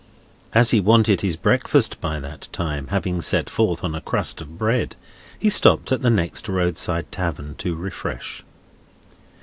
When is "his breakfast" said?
1.21-2.01